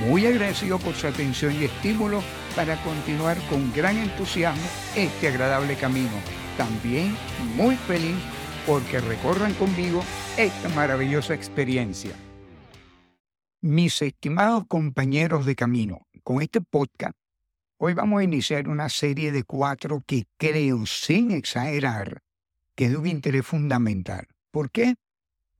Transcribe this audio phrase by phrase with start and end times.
[0.00, 2.22] muy agradecido por su atención y estímulo
[2.56, 4.62] para continuar con gran entusiasmo
[4.96, 6.10] este agradable camino.
[6.56, 7.16] También
[7.56, 8.16] muy feliz
[8.66, 10.02] porque recorran conmigo
[10.36, 12.14] esta maravillosa experiencia.
[13.60, 17.16] Mis estimados compañeros de camino, con este podcast,
[17.78, 22.22] hoy vamos a iniciar una serie de cuatro que creo, sin exagerar,
[22.74, 24.26] que es de un interés fundamental.
[24.50, 24.96] ¿Por qué?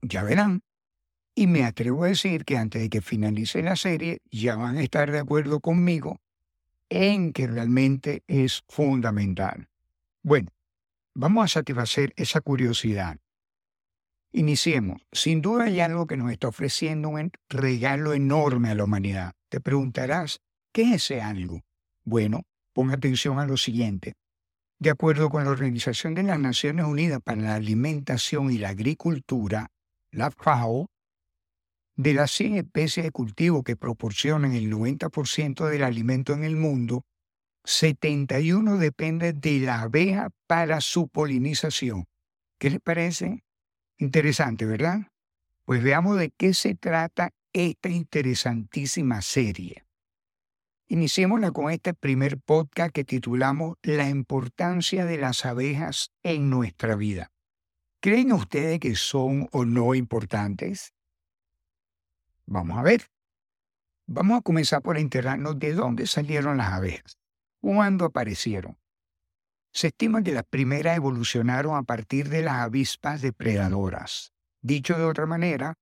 [0.03, 0.63] Ya verán.
[1.35, 4.83] Y me atrevo a decir que antes de que finalice la serie ya van a
[4.83, 6.21] estar de acuerdo conmigo
[6.91, 9.69] en que realmente es fundamental.
[10.23, 10.51] Bueno,
[11.15, 13.17] vamos a satisfacer esa curiosidad.
[14.33, 15.03] Iniciemos.
[15.11, 19.33] Sin duda hay algo que nos está ofreciendo un regalo enorme a la humanidad.
[19.49, 20.41] Te preguntarás,
[20.73, 21.63] ¿qué es ese algo?
[22.05, 24.15] Bueno, pon atención a lo siguiente.
[24.79, 29.71] De acuerdo con la Organización de las Naciones Unidas para la Alimentación y la Agricultura,
[30.11, 30.91] la FAO,
[31.97, 37.05] de las 100 especies de cultivo que proporcionan el 90% del alimento en el mundo,
[37.65, 42.07] 71 dependen de la abeja para su polinización.
[42.59, 43.45] ¿Qué les parece?
[43.99, 45.09] Interesante, ¿verdad?
[45.65, 49.85] Pues veamos de qué se trata esta interesantísima serie.
[50.89, 57.31] Iniciémosla con este primer podcast que titulamos La importancia de las abejas en nuestra vida.
[58.01, 60.93] ¿Creen ustedes que son o no importantes?
[62.47, 63.09] Vamos a ver.
[64.07, 67.19] Vamos a comenzar por enterarnos de dónde salieron las abejas,
[67.61, 68.79] cuándo aparecieron.
[69.73, 74.33] Se estima que las primeras evolucionaron a partir de las avispas depredadoras.
[74.61, 75.79] Dicho de otra manera,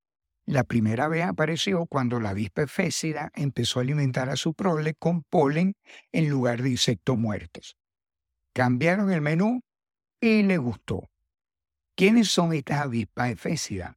[0.46, 5.22] la primera vez apareció cuando la avispa efécida empezó a alimentar a su prole con
[5.22, 5.74] polen
[6.12, 7.76] en lugar de insectos muertos.
[8.52, 9.60] Cambiaron el menú
[10.20, 11.08] y le gustó.
[11.96, 13.96] ¿Quiénes son estas avispas efécidas?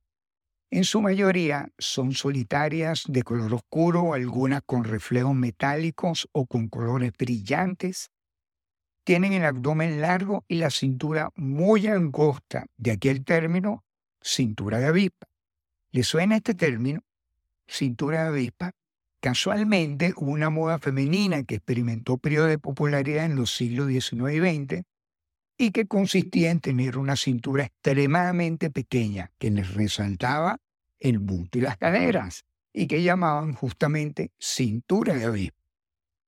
[0.76, 7.12] En su mayoría son solitarias de color oscuro, algunas con reflejos metálicos o con colores
[7.16, 8.10] brillantes.
[9.04, 13.86] Tienen el abdomen largo y la cintura muy angosta, de aquí el término
[14.20, 15.28] cintura de avispa.
[15.92, 17.02] ¿Le suena este término?
[17.68, 18.72] Cintura de avispa.
[19.22, 24.84] Casualmente una moda femenina que experimentó periodo de popularidad en los siglos XIX y XX
[25.58, 30.58] y que consistía en tener una cintura extremadamente pequeña que les resaltaba
[31.00, 35.58] el busto y las caderas, y que llamaban justamente cintura de avispa,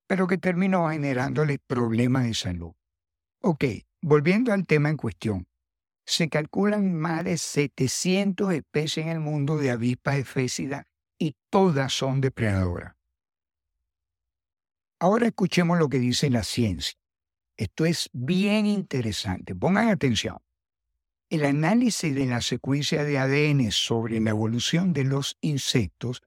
[0.08, 2.74] pero que terminó generándole problemas de salud.
[3.42, 3.66] Ok,
[4.02, 5.48] volviendo al tema en cuestión.
[6.06, 10.86] Se calculan más de 700 especies en el mundo de avispas efécidas
[11.18, 12.94] y todas son depredadoras.
[15.00, 16.96] Ahora escuchemos lo que dice la ciencia.
[17.58, 19.56] Esto es bien interesante.
[19.56, 20.38] Pongan atención.
[21.30, 26.22] El análisis de la secuencia de ADN sobre la evolución de los insectos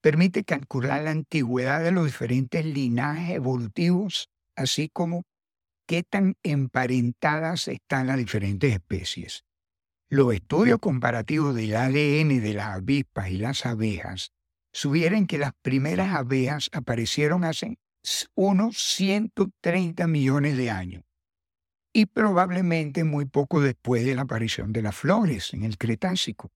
[0.00, 5.24] permite calcular la antigüedad de los diferentes linajes evolutivos, así como
[5.86, 9.44] qué tan emparentadas están las diferentes especies.
[10.08, 14.32] Los estudios comparativos del ADN de las avispas y las abejas
[14.72, 17.78] sugieren que las primeras abejas aparecieron hace
[18.34, 21.04] unos 130 millones de años
[21.92, 26.50] y probablemente muy poco después de la aparición de las flores en el Cretácico.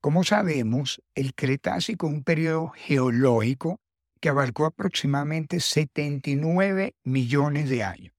[0.00, 3.80] Como sabemos, el Cretácico es un periodo geológico
[4.20, 8.14] que abarcó aproximadamente 79 millones de años.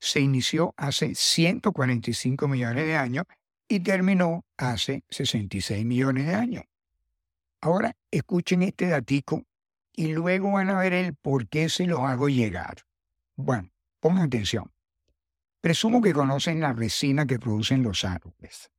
[0.00, 3.24] Se inició hace 145 millones de años
[3.68, 6.64] y terminó hace 66 millones de años.
[7.60, 9.44] Ahora escuchen este datico
[9.98, 12.84] y luego van a ver el por qué se los hago llegar.
[13.34, 14.70] Bueno, pongan atención.
[15.60, 18.70] Presumo que conocen la resina que producen los árboles.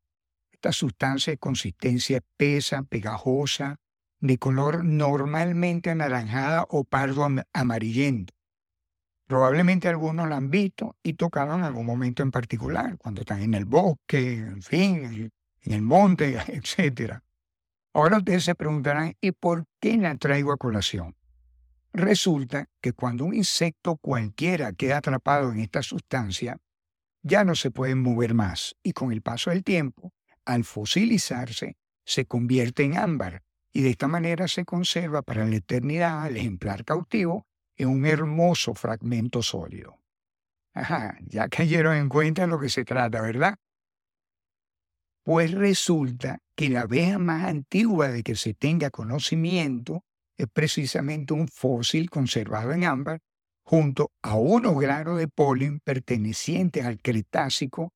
[0.50, 3.81] Esta sustancia de consistencia espesa, pegajosa,
[4.21, 8.33] de color normalmente anaranjada o pardo amarillento.
[9.27, 13.56] Probablemente algunos la han visto y tocado en algún momento en particular, cuando están en
[13.56, 15.30] el bosque, en fin,
[15.63, 17.19] en el monte, etc.
[18.00, 21.18] Ahora ustedes se preguntarán, ¿y por qué la traigo a colación?
[21.92, 26.56] Resulta que cuando un insecto cualquiera queda atrapado en esta sustancia,
[27.24, 30.13] ya no se pueden mover más y con el paso del tiempo,
[30.46, 31.75] al fosilizarse,
[32.06, 33.44] se convierte en ámbar
[33.74, 38.75] y de esta manera se conserva para la eternidad el ejemplar cautivo en un hermoso
[38.75, 40.00] fragmento sólido.
[40.74, 43.57] Ajá, ya cayeron en cuenta de lo que se trata, ¿verdad?
[45.30, 50.04] Pues resulta que la abeja más antigua de que se tenga conocimiento
[50.36, 53.20] es precisamente un fósil conservado en ámbar
[53.64, 57.94] junto a unos granos de polen pertenecientes al Cretácico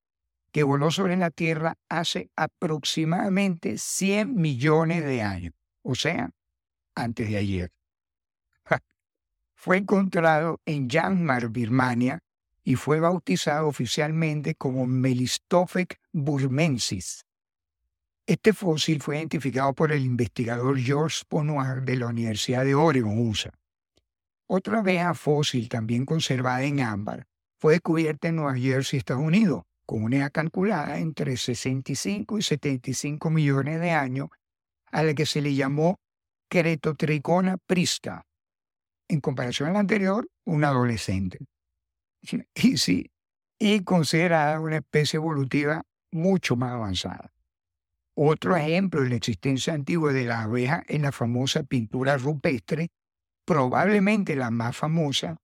[0.52, 6.30] que voló sobre la Tierra hace aproximadamente 100 millones de años, o sea,
[6.94, 7.72] antes de ayer.
[9.56, 12.20] Fue encontrado en Yanmar, Birmania,
[12.64, 17.26] y fue bautizado oficialmente como Melistophec burmensis.
[18.26, 23.52] Este fósil fue identificado por el investigador George Ponoir de la Universidad de Oregon, USA.
[24.48, 27.28] Otra abeja fósil también conservada en ámbar
[27.60, 33.30] fue descubierta en Nueva Jersey, Estados Unidos, con una edad calculada entre 65 y 75
[33.30, 34.28] millones de años,
[34.92, 36.00] a la que se le llamó
[36.50, 38.26] Cretotricona prista.
[39.08, 41.40] En comparación a la anterior, un adolescente.
[42.56, 43.12] Y sí,
[43.60, 47.32] y considerada una especie evolutiva mucho más avanzada.
[48.16, 52.90] Otro ejemplo de la existencia antigua de la abeja es la famosa pintura rupestre,
[53.46, 55.38] probablemente la más famosa,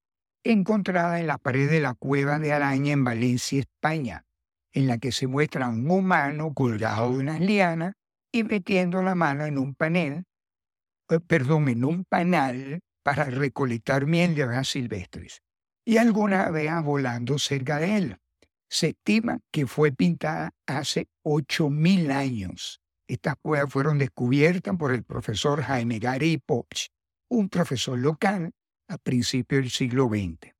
[0.44, 4.24] encontrada en la pared de la cueva de araña en Valencia, España,
[4.72, 7.94] en la que se muestra un humano colgado de unas lianas
[8.32, 10.24] y metiendo la mano en un panel,
[11.08, 15.42] eh, perdón, en un panal para recolectar miel de abejas silvestres
[15.90, 18.16] y algunas abejas volando cerca de él.
[18.70, 22.80] Se estima que fue pintada hace 8.000 años.
[23.08, 26.86] Estas cuevas fueron descubiertas por el profesor Jaime Gary Poch,
[27.28, 28.52] un profesor local
[28.88, 30.54] a principios del siglo XX.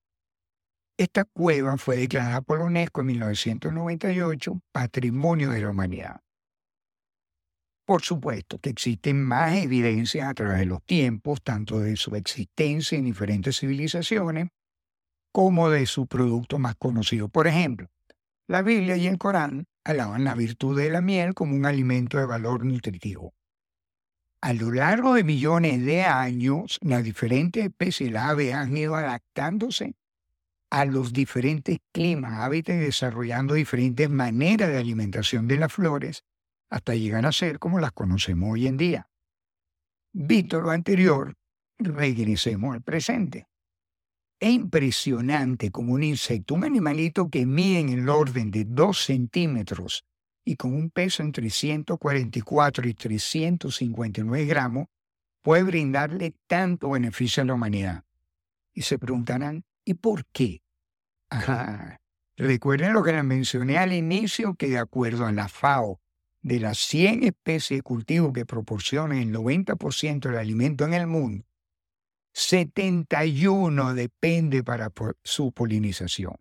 [0.98, 6.20] Esta cueva fue declarada por la UNESCO en 1998 Patrimonio de la Humanidad.
[7.86, 12.98] Por supuesto que existen más evidencias a través de los tiempos, tanto de su existencia
[12.98, 14.48] en diferentes civilizaciones,
[15.32, 17.28] como de su producto más conocido.
[17.28, 17.88] Por ejemplo,
[18.46, 22.26] la Biblia y el Corán alaban la virtud de la miel como un alimento de
[22.26, 23.34] valor nutritivo.
[24.42, 29.94] A lo largo de millones de años, las diferentes especies de aves han ido adaptándose
[30.70, 36.24] a los diferentes climas, hábitats y desarrollando diferentes maneras de alimentación de las flores
[36.70, 39.08] hasta llegar a ser como las conocemos hoy en día.
[40.12, 41.34] Visto lo anterior,
[41.78, 43.49] regresemos al presente.
[44.40, 50.06] Es impresionante como un insecto, un animalito que mide en el orden de 2 centímetros
[50.46, 54.86] y con un peso entre 144 y 359 gramos,
[55.42, 58.04] puede brindarle tanto beneficio a la humanidad.
[58.72, 60.62] Y se preguntarán, ¿y por qué?
[62.36, 66.00] Recuerden lo que les mencioné al inicio, que de acuerdo a la FAO,
[66.40, 71.44] de las 100 especies de cultivo que proporcionan el 90% del alimento en el mundo,
[72.32, 74.92] 71 depende para
[75.24, 76.36] su polinización.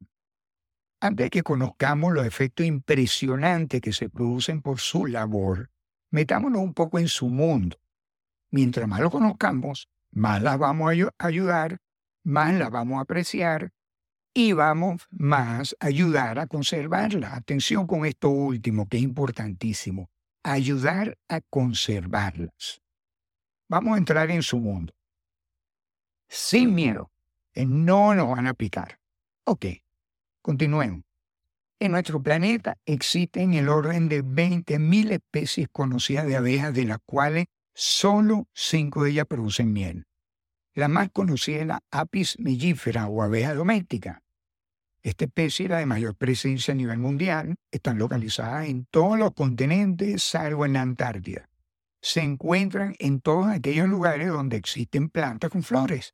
[1.01, 5.71] Antes de que conozcamos los efectos impresionantes que se producen por su labor,
[6.11, 7.77] metámonos un poco en su mundo.
[8.51, 11.77] Mientras más lo conozcamos, más la vamos a ayudar,
[12.23, 13.71] más la vamos a apreciar
[14.33, 17.35] y vamos más a ayudar a conservarla.
[17.35, 20.09] Atención con esto último, que es importantísimo.
[20.43, 22.81] Ayudar a conservarlas.
[23.69, 24.93] Vamos a entrar en su mundo
[26.29, 27.11] sin miedo.
[27.55, 28.99] No nos van a picar.
[29.43, 29.65] Ok,
[30.41, 31.03] continuemos.
[31.79, 37.47] En nuestro planeta existen el orden de 20.000 especies conocidas de abejas, de las cuales
[37.73, 40.05] solo cinco de ellas producen miel.
[40.73, 44.21] La más conocida es la Apis mellifera o abeja doméstica.
[45.01, 47.55] Esta especie es la de mayor presencia a nivel mundial.
[47.71, 51.49] Están localizadas en todos los continentes, salvo en la Antártida.
[52.01, 56.13] Se encuentran en todos aquellos lugares donde existen plantas con flores.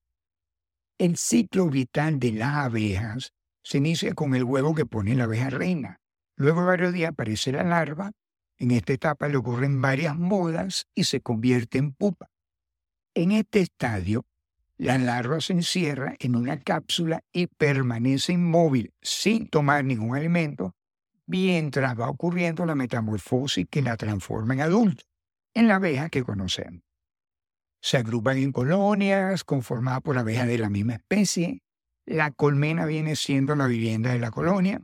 [0.97, 3.33] El ciclo vital de las abejas
[3.63, 5.99] se inicia con el huevo que pone la abeja reina.
[6.37, 8.13] Luego de varios días aparece la larva.
[8.57, 12.29] En esta etapa le ocurren varias modas y se convierte en pupa.
[13.13, 14.25] En este estadio,
[14.77, 20.75] la larva se encierra en una cápsula y permanece inmóvil sin tomar ningún alimento
[21.27, 25.03] mientras va ocurriendo la metamorfosis que la transforma en adulto,
[25.53, 26.84] en la abeja que conocemos
[27.85, 31.61] se agrupan en colonias conformadas por abejas de la misma especie.
[32.07, 34.81] La colmena viene siendo la vivienda de la colonia.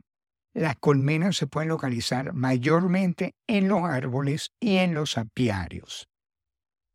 [0.54, 6.06] Las colmenas se pueden localizar mayormente en los árboles y en los apiarios.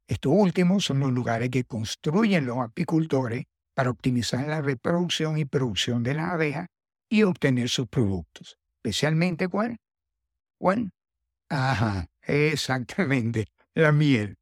[0.07, 3.43] Estos últimos son los lugares que construyen los apicultores
[3.75, 6.67] para optimizar la reproducción y producción de las abejas
[7.09, 8.57] y obtener sus productos.
[8.77, 9.75] Especialmente cuál?
[10.57, 10.89] ¿Cuál?
[11.49, 14.37] Ajá, exactamente, la miel.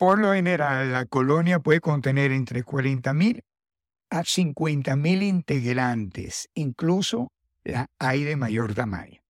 [0.00, 3.44] Por lo general, la colonia puede contener entre 40.000
[4.08, 7.32] a 50.000 integrantes, incluso
[7.64, 9.20] la hay de mayor tamaño.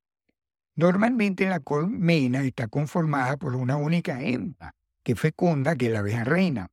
[0.76, 6.22] Normalmente la colmena está conformada por una única hembra que fecunda, que es la abeja
[6.22, 6.68] reina,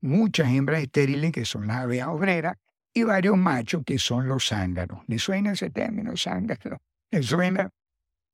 [0.00, 2.56] muchas hembras estériles que son las abejas obreras
[2.94, 5.02] y varios machos que son los zánganos.
[5.08, 6.78] ¿Le suena ese término, zángano?
[7.10, 7.68] ¿Le suena?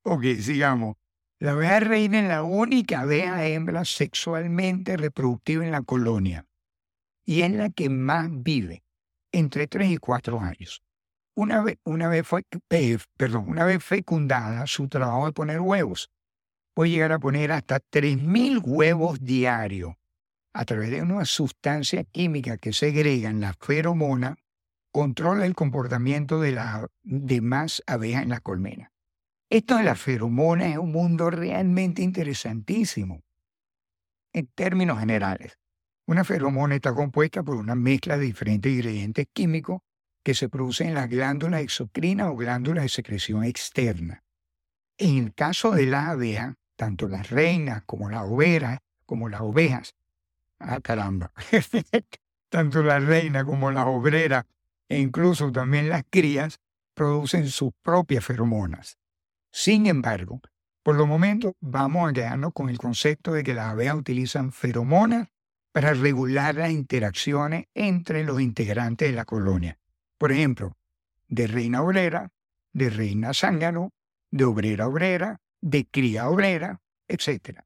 [0.03, 0.95] Ok, sigamos.
[1.39, 6.47] La abeja reina es la única abeja hembra sexualmente reproductiva en la colonia
[7.25, 8.83] y es la que más vive,
[9.31, 10.81] entre 3 y 4 años.
[11.35, 12.43] Una vez, una vez, fue,
[13.17, 16.09] perdón, una vez fecundada, su trabajo es poner huevos.
[16.73, 19.93] Puede llegar a poner hasta 3.000 huevos diarios
[20.53, 24.37] a través de una sustancia química que segregan la feromona,
[24.91, 28.91] controla el comportamiento de las demás abejas en la colmena.
[29.49, 33.23] Esto de la feromona es un mundo realmente interesantísimo.
[34.33, 35.57] En términos generales,
[36.05, 39.81] una feromona está compuesta por una mezcla de diferentes ingredientes químicos
[40.21, 44.21] que se producen en las glándulas exocrinas o glándulas de secreción externa.
[44.97, 49.95] En el caso de las abejas, tanto las reinas como las ovejas, como las ovejas,
[50.59, 51.31] ah caramba,
[52.49, 54.43] tanto la reina como las obreras
[54.89, 56.59] e incluso también las crías
[56.93, 58.97] producen sus propias feromonas.
[59.59, 60.39] Sin embargo,
[60.83, 65.29] por lo momento vamos a quedarnos con el concepto de que las abejas utilizan feromonas
[65.71, 69.79] para regular las interacciones entre los integrantes de la colonia.
[70.19, 70.77] Por ejemplo,
[71.27, 72.29] de reina obrera,
[72.71, 73.93] de reina zángano,
[74.29, 77.61] de obrera obrera, de cría obrera, etc.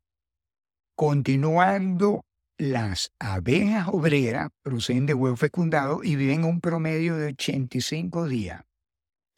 [0.96, 2.24] Continuando,
[2.58, 8.64] las abejas obreras proceden de huevos fecundados y viven un promedio de 85 días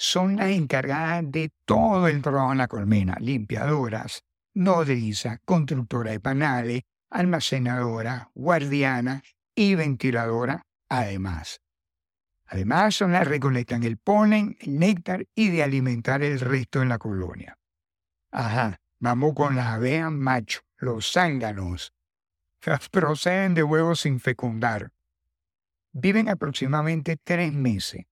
[0.03, 6.81] son las encargadas de todo el trabajo en la colmena, limpiadoras, nodrizas, constructoras de panales,
[7.09, 9.23] almacenadoras, guardianas
[9.55, 11.61] y ventiladoras, además.
[12.47, 16.87] Además, son las que recolectan el polen, el néctar y de alimentar el resto de
[16.87, 17.57] la colonia.
[18.29, 21.93] Ajá, vamos con las abejas macho, los zánganos.
[22.91, 24.91] Proceden de huevos sin fecundar.
[25.93, 28.03] Viven aproximadamente tres meses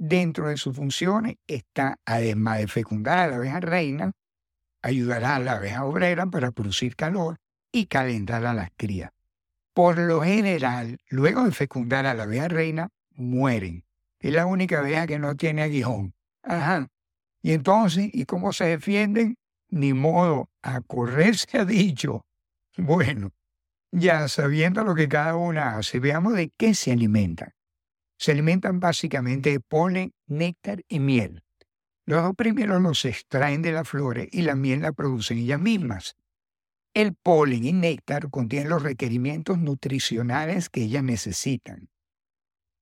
[0.00, 4.12] Dentro de sus funciones está, además de fecundar a la abeja reina,
[4.80, 7.38] ayudará a la abeja obrera para producir calor
[7.72, 9.10] y calentar a las crías.
[9.74, 13.84] Por lo general, luego de fecundar a la abeja reina, mueren.
[14.20, 16.14] Es la única abeja que no tiene aguijón.
[16.44, 16.86] Ajá.
[17.42, 19.36] Y entonces, ¿y cómo se defienden?
[19.68, 22.24] Ni modo, a correr se ha dicho.
[22.76, 23.32] Bueno,
[23.90, 27.52] ya sabiendo lo que cada una hace, veamos de qué se alimentan.
[28.18, 31.44] Se alimentan básicamente de polen, néctar y miel.
[32.04, 36.16] Los dos primeros los extraen de las flores y la miel la producen ellas mismas.
[36.94, 41.90] El polen y néctar contienen los requerimientos nutricionales que ellas necesitan.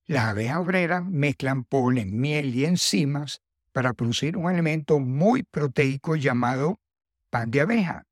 [0.05, 3.41] Las abejas obreras mezclan polen, miel y enzimas
[3.73, 6.79] para producir un alimento muy proteico llamado
[7.29, 8.07] pan de abeja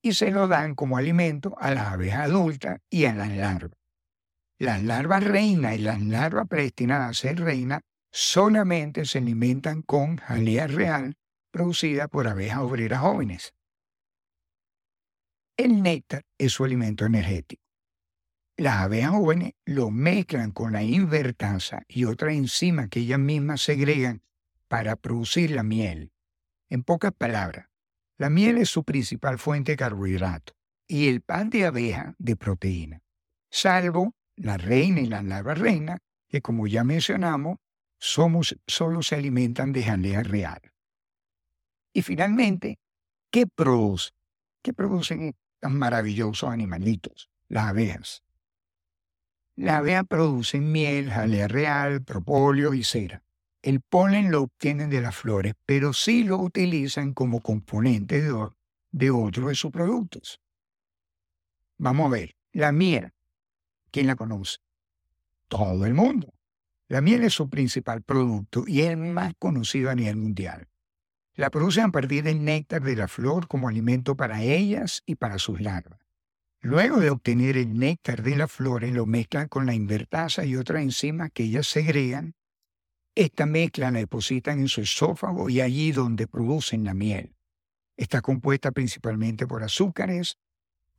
[0.00, 3.81] y se lo dan como alimento a las abejas adultas y a las larvas.
[4.62, 7.80] Las larvas reina y las larvas predestinadas a ser reina
[8.12, 11.16] solamente se alimentan con jalea real
[11.50, 13.54] producida por abejas obreras jóvenes.
[15.56, 17.60] El néctar es su alimento energético.
[18.56, 24.22] Las abejas jóvenes lo mezclan con la invertasa y otras enzimas que ellas mismas segregan
[24.68, 26.12] para producir la miel.
[26.70, 27.66] En pocas palabras,
[28.16, 33.02] la miel es su principal fuente de carbohidratos y el pan de abeja de proteína,
[33.50, 37.58] salvo la reina y la larva reina, que como ya mencionamos,
[37.98, 40.60] somos, solo se alimentan de jalea real.
[41.92, 42.80] Y finalmente,
[43.30, 44.10] ¿qué produce?
[44.62, 47.30] ¿Qué producen estos maravillosos animalitos?
[47.48, 48.24] Las abejas.
[49.54, 53.22] Las abejas producen miel, jalea real, propóleo y cera.
[53.62, 58.32] El polen lo obtienen de las flores, pero sí lo utilizan como componente de,
[58.90, 60.40] de de sus productos.
[61.78, 63.12] Vamos a ver, la miel.
[63.92, 64.58] ¿Quién la conoce?
[65.48, 66.32] Todo el mundo.
[66.88, 70.66] La miel es su principal producto y es más conocido a nivel mundial.
[71.34, 75.38] La producen a partir del néctar de la flor como alimento para ellas y para
[75.38, 76.00] sus larvas.
[76.60, 80.82] Luego de obtener el néctar de las flores, lo mezclan con la invertasa y otras
[80.82, 82.34] enzimas que ellas segregan.
[83.14, 87.34] Esta mezcla la depositan en su esófago y allí donde producen la miel.
[87.96, 90.38] Está compuesta principalmente por azúcares,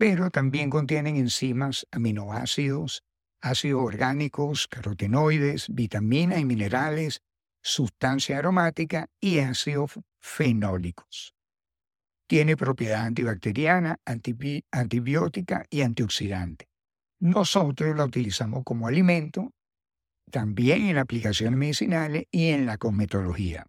[0.04, 3.06] pero también contienen enzimas, aminoácidos,
[3.40, 7.22] ácidos orgánicos, carotenoides, vitaminas y minerales,
[7.62, 11.34] sustancia aromática y ácidos fenólicos.
[12.28, 16.68] Tiene propiedad antibacteriana, antibiótica y antioxidante.
[17.22, 19.54] Nosotros la utilizamos como alimento,
[20.30, 23.68] también en aplicaciones medicinales y en la cosmetología.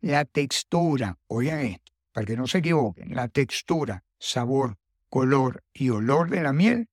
[0.00, 4.76] La textura, oigan esto, para que no se equivoquen, la textura, sabor,
[5.08, 6.88] color y olor de la miel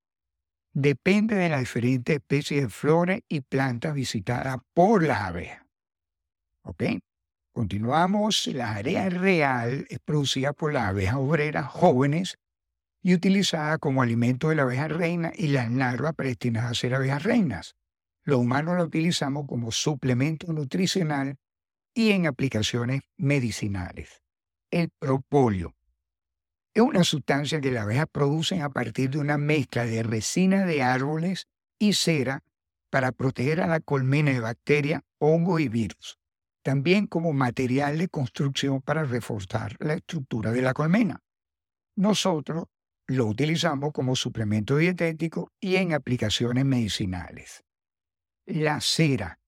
[0.73, 5.65] depende de las diferentes especies de flores y plantas visitadas por las abejas.
[6.63, 6.83] ¿Ok?
[7.53, 8.47] Continuamos.
[8.47, 12.37] La área real es producida por las abejas obreras jóvenes
[13.01, 17.23] y utilizada como alimento de la abeja reina y las larvas predestinadas a ser abejas
[17.23, 17.75] reinas.
[18.23, 21.37] Los humanos la utilizamos como suplemento nutricional
[21.93, 24.21] y en aplicaciones medicinales.
[24.71, 25.74] El propóleo
[26.75, 30.83] es una sustancia que las abejas producen a partir de una mezcla de resina de
[30.83, 31.47] árboles
[31.79, 32.43] y cera
[32.89, 36.19] para proteger a la colmena de bacterias, hongos y virus.
[36.63, 41.23] También como material de construcción para reforzar la estructura de la colmena.
[41.95, 42.65] Nosotros
[43.07, 47.63] lo utilizamos como suplemento dietético y en aplicaciones medicinales.
[48.45, 49.39] La cera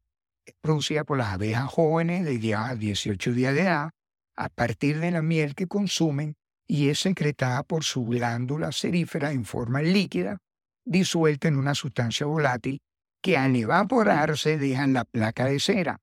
[0.45, 3.91] es producida por las abejas jóvenes de ya 18 días de edad
[4.37, 9.45] a partir de la miel que consumen y es secretada por su glándula cerífera en
[9.45, 10.39] forma líquida,
[10.85, 12.81] disuelta en una sustancia volátil
[13.21, 15.99] que al evaporarse dejan la placa de cera.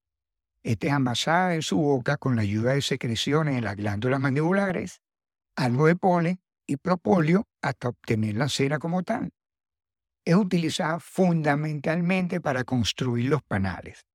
[0.63, 5.03] Esta es amasada en su boca con la ayuda de secreciones en las glándulas mandibulares,
[5.57, 9.31] algo de polen y propóleo hasta obtener la cera como tal.
[10.25, 14.07] Es utilizada fundamentalmente para construir los panales.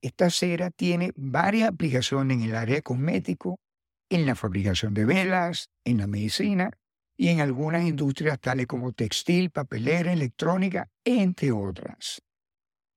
[0.00, 3.58] Esta cera tiene varias aplicaciones en el área cosmético,
[4.08, 6.70] en la fabricación de velas, en la medicina
[7.16, 12.22] y en algunas industrias tales como textil, papelera, electrónica, entre otras.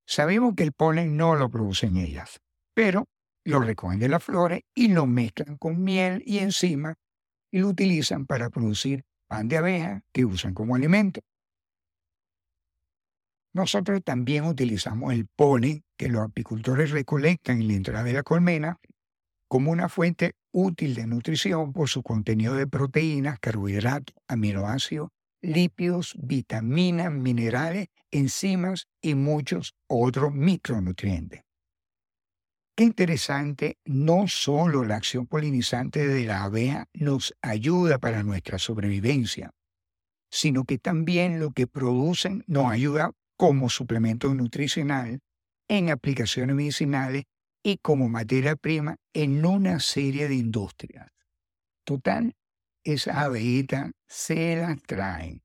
[0.05, 2.41] Sabemos que el polen no lo producen ellas,
[2.73, 3.07] pero
[3.45, 6.95] lo recogen de las flores y lo mezclan con miel y enzimas
[7.51, 11.21] y lo utilizan para producir pan de abeja que usan como alimento.
[13.53, 18.79] Nosotros también utilizamos el polen que los apicultores recolectan en la entrada de la colmena
[19.47, 25.09] como una fuente útil de nutrición por su contenido de proteínas, carbohidratos, aminoácidos,
[25.42, 31.42] lípidos, vitaminas, minerales, enzimas y muchos otros micronutrientes.
[32.75, 39.51] Qué interesante, no solo la acción polinizante de la abeja nos ayuda para nuestra sobrevivencia,
[40.31, 45.20] sino que también lo que producen nos ayuda como suplemento nutricional
[45.68, 47.25] en aplicaciones medicinales
[47.63, 51.09] y como materia prima en una serie de industrias.
[51.83, 52.35] Total,
[52.83, 55.41] esas abejitas se las traen.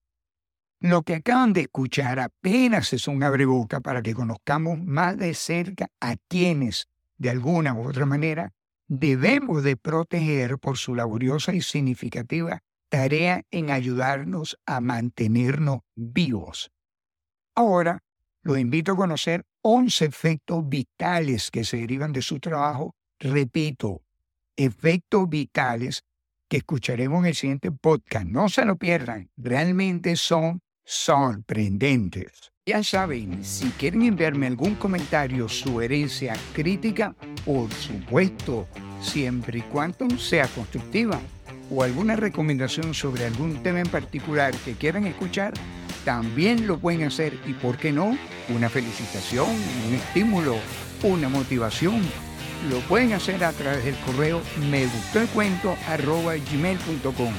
[0.80, 5.88] Lo que acaban de escuchar apenas es un abreboca para que conozcamos más de cerca
[6.00, 8.52] a quienes, de alguna u otra manera,
[8.86, 16.70] debemos de proteger por su laboriosa y significativa tarea en ayudarnos a mantenernos vivos.
[17.54, 18.02] Ahora
[18.44, 22.94] los invito a conocer 11 efectos vitales que se derivan de su trabajo.
[23.18, 24.02] Repito,
[24.56, 26.04] efectos vitales
[26.48, 28.26] que escucharemos en el siguiente podcast.
[28.26, 32.52] No se lo pierdan, realmente son sorprendentes.
[32.66, 38.68] Ya saben, si quieren enviarme algún comentario, sugerencia, crítica, por supuesto,
[39.00, 41.20] siempre y cuando sea constructiva,
[41.70, 45.54] o alguna recomendación sobre algún tema en particular que quieran escuchar,
[46.04, 48.16] también lo pueden hacer y, ¿por qué no?
[48.48, 49.48] Una felicitación,
[49.88, 50.56] un estímulo,
[51.02, 52.02] una motivación.
[52.70, 54.40] Lo pueden hacer a través del correo
[54.70, 57.32] me gustó el cuento arroba gmail.com.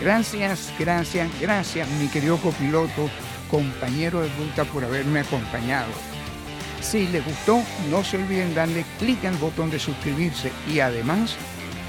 [0.00, 3.08] Gracias, gracias, gracias, mi querido copiloto,
[3.50, 5.90] compañero de ruta, por haberme acompañado.
[6.80, 11.36] Si les gustó, no se olviden darle clic al botón de suscribirse y además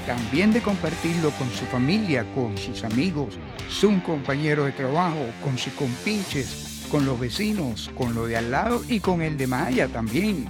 [0.08, 5.74] también de compartirlo con su familia, con sus amigos, su compañero de trabajo, con sus
[5.74, 10.48] compinches, con los vecinos, con lo de al lado y con el de Maya también,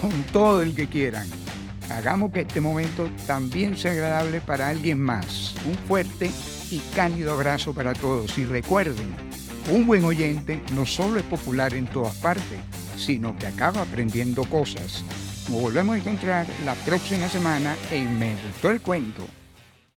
[0.00, 1.26] con todo el que quieran.
[1.90, 5.56] Hagamos que este momento también sea agradable para alguien más.
[5.66, 6.30] Un fuerte
[6.70, 9.12] y cálido abrazo para todos y recuerden,
[9.72, 12.60] un buen oyente no solo es popular en todas partes,
[12.96, 15.02] sino que acaba aprendiendo cosas.
[15.50, 19.39] Nos volvemos a encontrar la próxima semana en Me Gustó el Cuento.